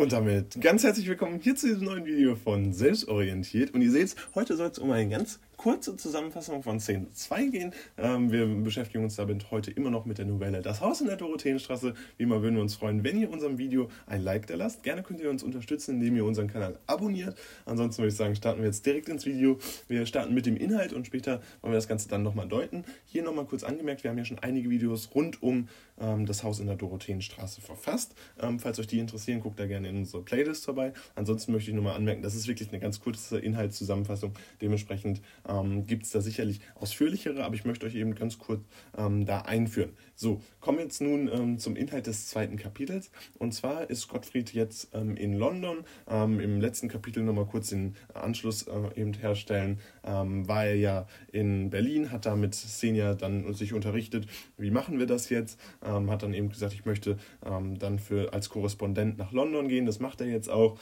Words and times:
Und 0.00 0.12
damit 0.12 0.58
ganz 0.62 0.82
herzlich 0.82 1.06
willkommen 1.06 1.40
hier 1.42 1.56
zu 1.56 1.66
diesem 1.66 1.84
neuen 1.84 2.06
Video 2.06 2.34
von 2.34 2.72
Selbstorientiert. 2.72 3.74
Und 3.74 3.82
ihr 3.82 3.90
seht, 3.90 4.16
heute 4.34 4.56
soll 4.56 4.68
es 4.68 4.78
um 4.78 4.90
eine 4.90 5.10
ganz 5.10 5.40
kurze 5.60 5.94
Zusammenfassung 5.94 6.62
von 6.62 6.80
Szene 6.80 7.10
2 7.12 7.44
gehen. 7.48 7.74
Ähm, 7.98 8.32
wir 8.32 8.46
beschäftigen 8.46 9.04
uns 9.04 9.16
damit 9.16 9.50
heute 9.50 9.70
immer 9.70 9.90
noch 9.90 10.06
mit 10.06 10.16
der 10.16 10.24
Novelle 10.24 10.62
Das 10.62 10.80
Haus 10.80 11.02
in 11.02 11.06
der 11.06 11.16
Dorotheenstraße. 11.16 11.92
Wie 12.16 12.22
immer 12.22 12.40
würden 12.40 12.54
wir 12.54 12.62
uns 12.62 12.76
freuen, 12.76 13.04
wenn 13.04 13.20
ihr 13.20 13.30
unserem 13.30 13.58
Video 13.58 13.90
ein 14.06 14.22
Like 14.22 14.46
da 14.46 14.54
lasst. 14.54 14.82
Gerne 14.82 15.02
könnt 15.02 15.20
ihr 15.20 15.28
uns 15.28 15.42
unterstützen, 15.42 15.96
indem 15.96 16.16
ihr 16.16 16.24
unseren 16.24 16.48
Kanal 16.48 16.78
abonniert. 16.86 17.36
Ansonsten 17.66 18.00
würde 18.00 18.08
ich 18.08 18.16
sagen, 18.16 18.34
starten 18.36 18.60
wir 18.60 18.68
jetzt 18.68 18.86
direkt 18.86 19.10
ins 19.10 19.26
Video. 19.26 19.58
Wir 19.86 20.06
starten 20.06 20.32
mit 20.32 20.46
dem 20.46 20.56
Inhalt 20.56 20.94
und 20.94 21.06
später 21.06 21.42
wollen 21.60 21.74
wir 21.74 21.78
das 21.78 21.88
Ganze 21.88 22.08
dann 22.08 22.22
nochmal 22.22 22.48
deuten. 22.48 22.84
Hier 23.04 23.22
nochmal 23.22 23.44
kurz 23.44 23.62
angemerkt, 23.62 24.02
wir 24.02 24.10
haben 24.10 24.16
ja 24.16 24.24
schon 24.24 24.38
einige 24.38 24.70
Videos 24.70 25.10
rund 25.14 25.42
um 25.42 25.68
ähm, 26.00 26.24
das 26.24 26.42
Haus 26.42 26.60
in 26.60 26.68
der 26.68 26.76
Dorotheenstraße 26.76 27.60
verfasst. 27.60 28.14
Ähm, 28.40 28.58
falls 28.58 28.78
euch 28.78 28.86
die 28.86 28.98
interessieren, 28.98 29.40
guckt 29.40 29.60
da 29.60 29.66
gerne 29.66 29.90
in 29.90 29.98
unsere 29.98 30.22
Playlist 30.22 30.64
vorbei. 30.64 30.94
Ansonsten 31.16 31.52
möchte 31.52 31.70
ich 31.70 31.74
nur 31.74 31.84
mal 31.84 31.94
anmerken, 31.94 32.22
das 32.22 32.34
ist 32.34 32.48
wirklich 32.48 32.70
eine 32.70 32.80
ganz 32.80 33.00
kurze 33.00 33.38
Inhaltszusammenfassung. 33.38 34.32
Dementsprechend 34.62 35.20
ähm, 35.50 35.86
gibt 35.86 36.04
es 36.04 36.12
da 36.12 36.20
sicherlich 36.20 36.60
ausführlichere, 36.74 37.44
aber 37.44 37.54
ich 37.54 37.64
möchte 37.64 37.86
euch 37.86 37.94
eben 37.94 38.14
ganz 38.14 38.38
kurz 38.38 38.62
ähm, 38.96 39.26
da 39.26 39.42
einführen. 39.42 39.90
So, 40.14 40.42
kommen 40.60 40.78
wir 40.78 40.84
jetzt 40.84 41.00
nun 41.00 41.30
ähm, 41.32 41.58
zum 41.58 41.76
Inhalt 41.76 42.06
des 42.06 42.28
zweiten 42.28 42.56
Kapitels. 42.56 43.10
Und 43.38 43.52
zwar 43.52 43.88
ist 43.88 44.08
Gottfried 44.08 44.52
jetzt 44.52 44.90
ähm, 44.92 45.16
in 45.16 45.32
London. 45.32 45.78
Ähm, 46.08 46.40
Im 46.40 46.60
letzten 46.60 46.88
Kapitel 46.88 47.22
nochmal 47.22 47.46
kurz 47.46 47.70
den 47.70 47.96
Anschluss 48.12 48.64
äh, 48.64 49.00
eben 49.00 49.14
herstellen, 49.14 49.80
ähm, 50.04 50.46
war 50.46 50.66
er 50.66 50.76
ja 50.76 51.06
in 51.32 51.70
Berlin, 51.70 52.12
hat 52.12 52.26
da 52.26 52.36
mit 52.36 52.54
Senja 52.54 53.14
dann 53.14 53.52
sich 53.54 53.72
unterrichtet, 53.72 54.26
wie 54.58 54.70
machen 54.70 54.98
wir 54.98 55.06
das 55.06 55.30
jetzt, 55.30 55.58
ähm, 55.82 56.10
hat 56.10 56.22
dann 56.22 56.34
eben 56.34 56.50
gesagt, 56.50 56.74
ich 56.74 56.84
möchte 56.84 57.16
ähm, 57.44 57.78
dann 57.78 57.98
für 57.98 58.32
als 58.34 58.50
Korrespondent 58.50 59.16
nach 59.18 59.32
London 59.32 59.68
gehen, 59.68 59.86
das 59.86 60.00
macht 60.00 60.20
er 60.20 60.26
jetzt 60.26 60.50
auch, 60.50 60.78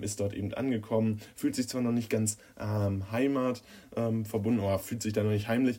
ist 0.00 0.20
dort 0.20 0.34
eben 0.34 0.52
angekommen, 0.54 1.20
fühlt 1.34 1.54
sich 1.54 1.68
zwar 1.68 1.80
noch 1.82 1.92
nicht 1.92 2.10
ganz 2.10 2.38
Heimat 2.58 3.62
verbunden, 4.24 4.60
oder 4.60 4.78
fühlt 4.78 5.02
sich 5.02 5.12
da 5.12 5.22
noch 5.22 5.30
nicht 5.30 5.48
heimlich, 5.48 5.78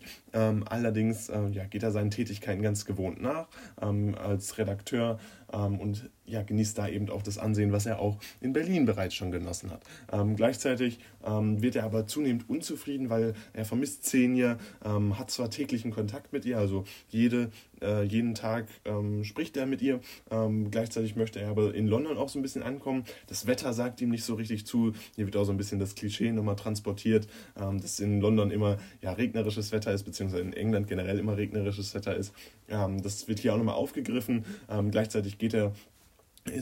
allerdings 0.68 1.30
äh, 1.30 1.48
ja, 1.52 1.66
geht 1.66 1.84
er 1.84 1.92
seinen 1.92 2.12
Tätigkeiten 2.12 2.62
ganz 2.62 2.86
gewohnt 2.86 3.22
nach 3.22 3.48
ähm, 3.82 4.16
als 4.16 4.58
Redakteur 4.58 5.20
ähm, 5.20 5.43
und 5.58 6.10
ja, 6.26 6.42
genießt 6.42 6.78
da 6.78 6.88
eben 6.88 7.10
auch 7.10 7.22
das 7.22 7.38
Ansehen, 7.38 7.72
was 7.72 7.86
er 7.86 8.00
auch 8.00 8.18
in 8.42 8.54
Berlin 8.54 8.86
bereits 8.86 9.16
schon 9.16 9.32
genossen 9.32 9.72
hat. 9.72 9.82
Ähm, 10.12 10.36
gleichzeitig 10.36 11.00
ähm, 11.26 11.62
wird 11.62 11.76
er 11.76 11.84
aber 11.84 12.08
zunehmend 12.08 12.50
unzufrieden, 12.50 13.10
weil 13.10 13.34
er 13.54 13.66
vermisst 13.66 14.04
Xenia, 14.04 14.58
ähm, 14.86 15.18
hat 15.18 15.32
zwar 15.32 15.50
täglichen 15.50 15.92
Kontakt 15.92 16.32
mit 16.32 16.46
ihr, 16.46 16.58
also 16.58 16.86
jede, 17.10 17.52
äh, 17.82 18.04
jeden 18.04 18.36
Tag 18.36 18.68
ähm, 18.86 19.24
spricht 19.24 19.58
er 19.58 19.66
mit 19.66 19.82
ihr, 19.82 20.00
ähm, 20.32 20.72
gleichzeitig 20.72 21.16
möchte 21.16 21.40
er 21.42 21.50
aber 21.50 21.76
in 21.76 21.88
London 21.88 22.18
auch 22.18 22.30
so 22.30 22.40
ein 22.40 22.42
bisschen 22.42 22.64
ankommen. 22.64 23.04
Das 23.28 23.46
Wetter 23.46 23.74
sagt 23.74 24.00
ihm 24.00 24.10
nicht 24.10 24.24
so 24.24 24.36
richtig 24.36 24.66
zu, 24.66 24.94
hier 25.16 25.26
wird 25.26 25.36
auch 25.36 25.44
so 25.44 25.52
ein 25.52 25.58
bisschen 25.58 25.80
das 25.80 25.96
Klischee 25.96 26.32
nochmal 26.32 26.56
transportiert, 26.56 27.28
ähm, 27.60 27.82
dass 27.82 28.00
in 28.00 28.22
London 28.22 28.50
immer 28.50 28.78
ja, 29.02 29.12
regnerisches 29.12 29.72
Wetter 29.74 29.94
ist, 29.94 30.04
beziehungsweise 30.04 30.44
in 30.44 30.54
England 30.54 30.88
generell 30.88 31.20
immer 31.20 31.36
regnerisches 31.36 31.94
Wetter 31.94 32.16
ist. 32.16 32.34
das 32.68 33.28
wird 33.28 33.40
hier 33.40 33.54
auch 33.54 33.58
nochmal 33.58 33.76
aufgegriffen. 33.76 34.46
gleichzeitig 34.90 35.38
geht 35.44 35.54
er 35.56 35.74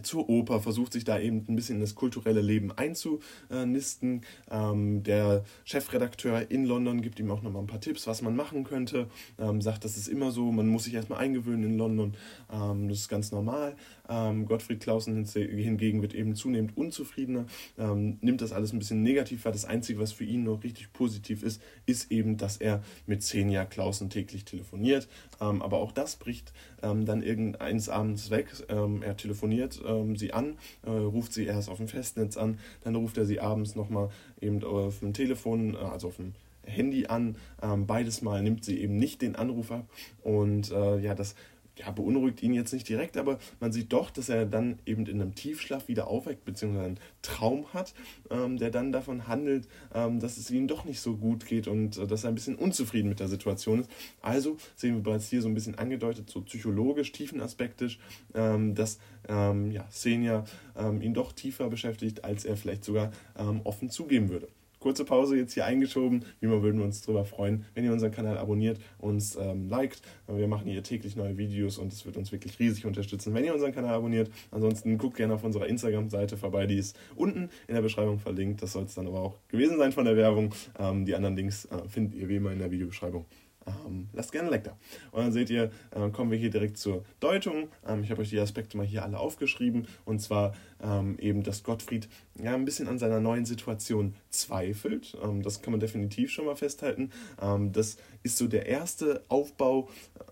zur 0.04 0.30
Oper, 0.30 0.60
versucht 0.60 0.94
sich 0.94 1.04
da 1.04 1.20
eben 1.20 1.46
ein 1.48 1.56
bisschen 1.56 1.76
in 1.76 1.82
das 1.82 1.96
kulturelle 1.96 2.42
Leben 2.42 2.72
einzunisten. 2.72 4.22
Ähm, 4.50 5.04
der 5.04 5.44
Chefredakteur 5.64 6.52
in 6.52 6.66
London 6.66 7.02
gibt 7.02 7.20
ihm 7.20 7.32
auch 7.32 7.42
nochmal 7.42 7.64
ein 7.64 7.68
paar 7.68 7.82
Tipps, 7.82 8.06
was 8.08 8.22
man 8.22 8.36
machen 8.36 8.64
könnte. 8.64 9.08
Ähm, 9.40 9.62
sagt, 9.62 9.84
das 9.84 9.98
ist 9.98 10.08
immer 10.08 10.32
so, 10.32 10.52
man 10.52 10.68
muss 10.68 10.84
sich 10.84 10.94
erstmal 10.94 11.20
eingewöhnen 11.20 11.72
in 11.72 11.78
London. 11.78 12.14
Ähm, 12.52 12.90
das 12.90 13.00
ist 13.00 13.10
ganz 13.10 13.32
normal. 13.32 13.76
Ähm, 14.08 14.46
Gottfried 14.46 14.82
Clausen 14.82 15.26
hingegen 15.26 16.02
wird 16.02 16.14
eben 16.14 16.36
zunehmend 16.36 16.76
unzufriedener, 16.76 17.46
ähm, 17.78 18.18
nimmt 18.22 18.42
das 18.42 18.52
alles 18.52 18.74
ein 18.74 18.80
bisschen 18.80 19.02
negativ 19.04 19.46
wahr. 19.46 19.52
Das 19.52 19.66
Einzige, 19.66 20.00
was 20.00 20.12
für 20.12 20.26
ihn 20.26 20.44
noch 20.44 20.64
richtig 20.64 20.94
positiv 20.94 21.44
ist, 21.44 21.62
ist 21.86 22.12
eben, 22.12 22.38
dass 22.38 22.58
er 22.58 22.84
mit 23.08 23.22
Xenia 23.22 23.66
Clausen 23.66 24.10
täglich 24.10 24.46
telefoniert. 24.46 25.08
Ähm, 25.40 25.62
aber 25.62 25.78
auch 25.78 25.92
das 25.92 26.16
bricht 26.18 26.54
dann 26.82 27.22
irgendeines 27.22 27.90
Abends 27.90 28.32
weg. 28.32 28.48
er 28.68 29.16
telefoniert 29.16 29.71
sie 30.16 30.34
an, 30.34 30.58
äh, 30.84 30.90
ruft 30.90 31.34
sie 31.34 31.46
erst 31.46 31.70
auf 31.70 31.78
dem 31.78 31.88
Festnetz 31.88 32.38
an, 32.38 32.60
dann 32.84 32.96
ruft 32.96 33.18
er 33.18 33.26
sie 33.26 33.40
abends 33.40 33.76
nochmal 33.76 34.10
eben 34.40 34.64
auf 34.64 35.00
dem 35.00 35.14
Telefon, 35.14 35.76
äh, 35.76 35.78
also 35.78 36.08
auf 36.08 36.18
dem 36.18 36.34
Handy 36.64 37.08
an. 37.08 37.36
Ähm, 37.62 37.88
beides 37.88 38.22
Mal 38.22 38.44
nimmt 38.44 38.64
sie 38.64 38.80
eben 38.80 38.98
nicht 38.98 39.22
den 39.22 39.36
Anruf 39.36 39.72
ab. 39.72 39.86
Und 40.24 40.72
äh, 40.72 41.00
ja, 41.00 41.16
das 41.16 41.36
ja, 41.78 41.90
beunruhigt 41.92 42.44
ihn 42.44 42.54
jetzt 42.54 42.74
nicht 42.74 42.88
direkt, 42.88 43.18
aber 43.18 43.40
man 43.60 43.72
sieht 43.72 43.94
doch, 43.94 44.12
dass 44.12 44.30
er 44.30 44.46
dann 44.46 44.80
eben 44.86 45.06
in 45.06 45.22
einem 45.22 45.36
Tiefschlaf 45.36 45.88
wieder 45.88 46.08
aufweckt, 46.08 46.46
beziehungsweise 46.46 46.86
einen 46.86 47.00
Traum 47.22 47.66
hat, 47.74 47.94
ähm, 48.30 48.58
der 48.58 48.72
dann 48.72 48.92
davon 48.92 49.28
handelt, 49.28 49.68
ähm, 49.94 50.20
dass 50.20 50.38
es 50.38 50.52
ihm 50.52 50.68
doch 50.68 50.86
nicht 50.86 51.00
so 51.00 51.16
gut 51.16 51.46
geht 51.46 51.68
und 51.68 51.98
äh, 51.98 52.08
dass 52.08 52.24
er 52.24 52.30
ein 52.30 52.36
bisschen 52.36 52.56
unzufrieden 52.56 53.10
mit 53.10 53.20
der 53.20 53.30
Situation 53.30 53.82
ist. 53.82 53.92
Also 54.22 54.58
sehen 54.76 54.96
wir 54.96 55.04
bereits 55.04 55.30
hier 55.30 55.42
so 55.42 55.48
ein 55.48 55.54
bisschen 55.54 55.76
angedeutet, 55.76 56.30
so 56.30 56.42
psychologisch, 56.42 57.12
tiefenaspektisch, 57.12 58.00
ähm, 58.36 58.76
dass 58.76 59.00
ähm, 59.28 59.72
ja, 59.72 59.88
Senja 59.90 60.44
ähm, 60.78 61.02
ihn 61.02 61.14
doch 61.14 61.32
tiefer 61.32 61.70
beschäftigt, 61.70 62.24
als 62.26 62.46
er 62.46 62.58
vielleicht 62.58 62.84
sogar 62.84 63.12
ähm, 63.38 63.62
offen 63.64 63.90
zugeben 63.90 64.30
würde 64.30 64.48
kurze 64.82 65.06
Pause 65.06 65.38
jetzt 65.38 65.54
hier 65.54 65.66
eingeschoben. 65.66 66.26
Wie 66.42 66.48
immer 66.48 66.62
würden 66.62 66.80
wir 66.80 66.86
uns 66.86 67.02
darüber 67.02 67.24
freuen, 67.24 67.66
wenn 67.74 67.86
ihr 67.86 67.94
unseren 67.94 68.12
Kanal 68.12 68.38
abonniert, 68.38 68.80
uns 68.98 69.38
ähm, 69.38 69.70
liked. 69.70 70.02
Wir 70.28 70.48
machen 70.48 70.68
hier 70.68 70.84
täglich 70.84 71.16
neue 71.16 71.38
Videos 71.38 71.78
und 71.78 71.94
es 71.94 72.06
wird 72.06 72.18
uns 72.18 72.32
wirklich 72.34 72.60
riesig 72.60 72.86
unterstützen, 72.86 73.34
wenn 73.34 73.46
ihr 73.46 73.54
unseren 73.54 73.74
Kanal 73.74 73.96
abonniert. 73.96 74.30
Ansonsten 74.50 74.98
guckt 74.98 75.16
gerne 75.16 75.36
auf 75.36 75.44
unserer 75.44 75.68
Instagram-Seite 75.68 76.36
vorbei, 76.36 76.68
die 76.68 76.78
ist 76.78 76.98
unten 77.16 77.50
in 77.68 77.76
der 77.76 77.82
Beschreibung 77.82 78.20
verlinkt. 78.20 78.62
Das 78.62 78.74
soll 78.74 78.84
es 78.84 78.96
dann 78.96 79.08
aber 79.08 79.22
auch 79.22 79.38
gewesen 79.48 79.78
sein 79.78 79.92
von 79.92 80.06
der 80.06 80.18
Werbung. 80.18 80.54
Ähm, 80.78 81.06
die 81.06 81.16
anderen 81.16 81.36
Links 81.36 81.66
äh, 81.66 81.88
findet 81.88 82.16
ihr 82.16 82.28
wie 82.28 82.36
immer 82.38 82.52
in 82.52 82.60
der 82.60 82.72
Videobeschreibung. 82.72 83.26
Ähm, 83.68 84.10
lasst 84.14 84.32
gerne 84.32 84.48
ein 84.48 84.52
Like 84.52 84.64
da. 84.64 84.78
Und 85.12 85.24
dann 85.24 85.32
seht 85.32 85.50
ihr, 85.50 85.72
äh, 85.92 86.10
kommen 86.10 86.32
wir 86.32 86.38
hier 86.38 86.50
direkt 86.50 86.78
zur 86.78 87.04
Deutung. 87.20 87.70
Ähm, 87.88 88.04
ich 88.04 88.12
habe 88.12 88.22
euch 88.22 88.30
die 88.30 88.40
Aspekte 88.40 88.78
mal 88.78 88.86
hier 88.86 89.04
alle 89.04 89.20
aufgeschrieben. 89.20 89.88
Und 90.06 90.20
zwar 90.20 90.54
ähm, 90.82 91.18
eben, 91.20 91.44
dass 91.44 91.64
Gottfried 91.64 92.10
ja 92.42 92.54
ein 92.56 92.66
bisschen 92.66 92.88
an 92.88 93.00
seiner 93.00 93.20
neuen 93.20 93.46
Situation 93.46 94.16
zweifelt. 94.30 95.16
Ähm, 95.24 95.44
das 95.44 95.62
kann 95.62 95.72
man 95.72 95.80
definitiv 95.80 96.32
schon 96.32 96.46
mal 96.46 96.56
festhalten. 96.56 97.12
Ähm, 97.42 97.72
das 97.72 97.98
ist 98.24 98.38
so 98.38 98.48
der 98.48 98.66
erste 98.66 99.24
Aufbau 99.28 99.90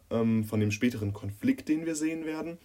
ähm, 0.10 0.44
von 0.44 0.60
dem 0.60 0.72
späteren 0.72 1.14
Konflikt, 1.14 1.70
den 1.70 1.86
wir 1.86 1.96
sehen 1.96 2.26
werden. 2.26 2.58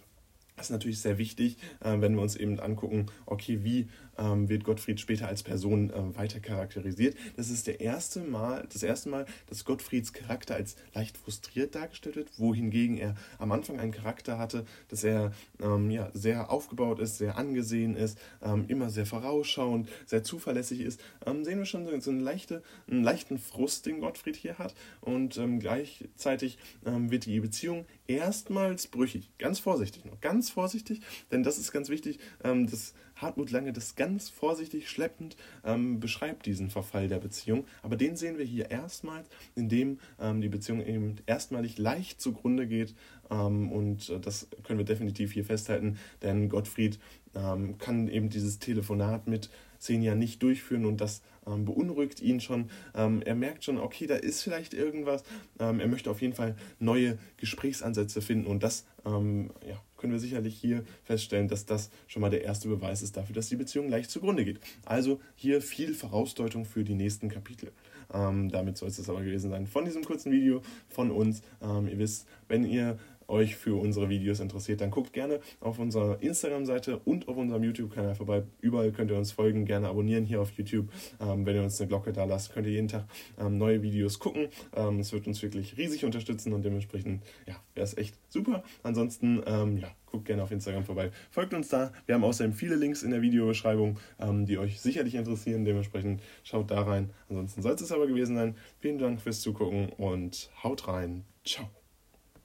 Das 0.55 0.67
ist 0.67 0.71
natürlich 0.71 0.99
sehr 0.99 1.17
wichtig, 1.17 1.57
äh, 1.81 1.99
wenn 1.99 2.15
wir 2.15 2.21
uns 2.21 2.35
eben 2.35 2.59
angucken, 2.59 3.07
okay, 3.25 3.59
wie 3.63 3.89
ähm, 4.17 4.49
wird 4.49 4.63
Gottfried 4.63 4.99
später 4.99 5.27
als 5.27 5.43
Person 5.43 5.89
äh, 5.89 6.15
weiter 6.15 6.39
charakterisiert. 6.39 7.15
Das 7.35 7.49
ist 7.49 7.67
der 7.67 7.81
erste 7.81 8.21
Mal, 8.21 8.67
das 8.71 8.83
erste 8.83 9.09
Mal, 9.09 9.25
dass 9.47 9.65
Gottfrieds 9.65 10.13
Charakter 10.13 10.55
als 10.55 10.75
leicht 10.93 11.17
frustriert 11.17 11.75
dargestellt 11.75 12.15
wird, 12.15 12.31
wohingegen 12.37 12.97
er 12.97 13.15
am 13.39 13.51
Anfang 13.51 13.79
einen 13.79 13.91
Charakter 13.91 14.37
hatte, 14.37 14.65
dass 14.89 15.03
er 15.03 15.31
ähm, 15.61 15.89
ja, 15.91 16.09
sehr 16.13 16.49
aufgebaut 16.51 16.99
ist, 16.99 17.17
sehr 17.17 17.37
angesehen 17.37 17.95
ist, 17.95 18.19
ähm, 18.41 18.65
immer 18.67 18.89
sehr 18.89 19.05
vorausschauend, 19.05 19.89
sehr 20.05 20.23
zuverlässig 20.23 20.81
ist. 20.81 21.01
Ähm, 21.25 21.43
sehen 21.43 21.59
wir 21.59 21.65
schon 21.65 21.85
so, 21.85 21.99
so 21.99 22.11
eine 22.11 22.21
leichte, 22.21 22.63
einen 22.89 23.03
leichten 23.03 23.37
Frust, 23.37 23.85
den 23.85 23.99
Gottfried 23.99 24.35
hier 24.35 24.57
hat. 24.57 24.73
Und 25.01 25.37
ähm, 25.37 25.59
gleichzeitig 25.59 26.57
ähm, 26.85 27.11
wird 27.11 27.25
die 27.25 27.39
Beziehung 27.39 27.85
erstmals 28.07 28.87
brüchig. 28.87 29.31
Ganz 29.37 29.59
vorsichtig 29.59 30.05
noch, 30.05 30.19
ganz 30.21 30.49
vorsichtig, 30.49 31.01
denn 31.31 31.43
das 31.43 31.57
ist 31.57 31.71
ganz 31.71 31.89
wichtig. 31.89 32.19
das 32.41 32.93
Hartmut 33.15 33.51
Lange 33.51 33.73
das 33.73 33.95
ganz 33.95 34.29
vorsichtig, 34.29 34.89
schleppend 34.89 35.35
ähm, 35.63 35.99
beschreibt 35.99 36.45
diesen 36.45 36.69
Verfall 36.69 37.07
der 37.07 37.19
Beziehung. 37.19 37.65
Aber 37.81 37.95
den 37.95 38.15
sehen 38.15 38.37
wir 38.37 38.45
hier 38.45 38.71
erstmals, 38.71 39.27
indem 39.55 39.99
ähm, 40.19 40.41
die 40.41 40.49
Beziehung 40.49 40.85
eben 40.85 41.15
erstmalig 41.25 41.77
leicht 41.77 42.21
zugrunde 42.21 42.67
geht. 42.67 42.95
Ähm, 43.29 43.71
und 43.71 44.09
äh, 44.09 44.19
das 44.19 44.47
können 44.63 44.79
wir 44.79 44.85
definitiv 44.85 45.31
hier 45.31 45.45
festhalten, 45.45 45.97
denn 46.21 46.49
Gottfried 46.49 46.99
ähm, 47.35 47.77
kann 47.77 48.07
eben 48.07 48.29
dieses 48.29 48.59
Telefonat 48.59 49.27
mit 49.27 49.49
Xenia 49.79 50.15
nicht 50.15 50.41
durchführen 50.41 50.85
und 50.85 51.01
das 51.01 51.21
ähm, 51.45 51.65
beunruhigt 51.65 52.21
ihn 52.21 52.39
schon. 52.41 52.69
Ähm, 52.95 53.21
er 53.23 53.35
merkt 53.35 53.63
schon, 53.63 53.77
okay, 53.77 54.07
da 54.07 54.15
ist 54.15 54.41
vielleicht 54.41 54.73
irgendwas. 54.73 55.23
Ähm, 55.59 55.79
er 55.79 55.87
möchte 55.87 56.09
auf 56.09 56.21
jeden 56.21 56.33
Fall 56.33 56.55
neue 56.79 57.17
Gesprächsansätze 57.37 58.21
finden 58.21 58.47
und 58.47 58.63
das 58.63 58.85
ähm, 59.05 59.51
ja, 59.67 59.81
können 60.05 60.13
wir 60.13 60.19
sicherlich 60.19 60.55
hier 60.55 60.83
feststellen, 61.03 61.47
dass 61.47 61.65
das 61.65 61.89
schon 62.05 62.21
mal 62.21 62.29
der 62.29 62.43
erste 62.43 62.67
Beweis 62.67 63.01
ist 63.01 63.17
dafür, 63.17 63.33
dass 63.33 63.49
die 63.49 63.55
Beziehung 63.55 63.89
leicht 63.89 64.11
zugrunde 64.11 64.45
geht. 64.45 64.59
Also 64.85 65.19
hier 65.35 65.63
viel 65.63 65.95
Vorausdeutung 65.95 66.65
für 66.65 66.83
die 66.83 66.93
nächsten 66.93 67.27
Kapitel. 67.27 67.71
Ähm, 68.13 68.49
damit 68.49 68.77
soll 68.77 68.89
es 68.89 68.97
das 68.97 69.09
aber 69.09 69.23
gewesen 69.23 69.49
sein 69.49 69.65
von 69.65 69.83
diesem 69.83 70.03
kurzen 70.03 70.31
Video 70.31 70.61
von 70.89 71.09
uns. 71.09 71.41
Ähm, 71.59 71.87
ihr 71.87 71.97
wisst, 71.97 72.27
wenn 72.47 72.65
ihr 72.65 72.99
euch 73.27 73.55
für 73.55 73.79
unsere 73.79 74.09
Videos 74.09 74.39
interessiert, 74.39 74.81
dann 74.81 74.91
guckt 74.91 75.13
gerne 75.13 75.39
auf 75.59 75.79
unserer 75.79 76.21
Instagram-Seite 76.21 76.99
und 77.05 77.27
auf 77.27 77.37
unserem 77.37 77.63
YouTube-Kanal 77.63 78.15
vorbei. 78.15 78.43
Überall 78.61 78.91
könnt 78.91 79.11
ihr 79.11 79.17
uns 79.17 79.31
folgen, 79.31 79.65
gerne 79.65 79.89
abonnieren 79.89 80.25
hier 80.25 80.41
auf 80.41 80.51
YouTube. 80.51 80.89
Ähm, 81.19 81.45
wenn 81.45 81.55
ihr 81.55 81.63
uns 81.63 81.79
eine 81.79 81.87
Glocke 81.87 82.13
da 82.13 82.25
lasst, 82.25 82.53
könnt 82.53 82.67
ihr 82.67 82.73
jeden 82.73 82.87
Tag 82.87 83.05
ähm, 83.39 83.57
neue 83.57 83.81
Videos 83.81 84.19
gucken. 84.19 84.47
Ähm, 84.75 84.99
es 84.99 85.13
wird 85.13 85.27
uns 85.27 85.41
wirklich 85.41 85.77
riesig 85.77 86.05
unterstützen 86.05 86.53
und 86.53 86.63
dementsprechend, 86.63 87.23
ja, 87.47 87.55
wäre 87.73 87.85
es 87.85 87.97
echt 87.97 88.15
super. 88.29 88.63
Ansonsten, 88.83 89.41
ähm, 89.45 89.77
ja, 89.77 89.91
guckt 90.15 90.25
gerne 90.25 90.43
auf 90.43 90.51
Instagram 90.51 90.83
vorbei. 90.83 91.11
Folgt 91.31 91.53
uns 91.53 91.69
da. 91.69 91.91
Wir 92.05 92.15
haben 92.15 92.23
außerdem 92.23 92.53
viele 92.53 92.75
Links 92.75 93.03
in 93.03 93.11
der 93.11 93.21
Videobeschreibung, 93.21 93.99
ähm, 94.19 94.45
die 94.45 94.57
euch 94.57 94.79
sicherlich 94.79 95.15
interessieren. 95.15 95.65
Dementsprechend 95.65 96.21
schaut 96.43 96.71
da 96.71 96.81
rein. 96.81 97.09
Ansonsten 97.29 97.61
soll 97.61 97.73
es 97.73 97.91
aber 97.91 98.07
gewesen 98.07 98.35
sein. 98.35 98.55
Vielen 98.79 98.97
Dank 98.97 99.21
fürs 99.21 99.41
Zugucken 99.41 99.89
und 99.89 100.49
haut 100.63 100.87
rein. 100.87 101.25
Ciao. 101.43 101.84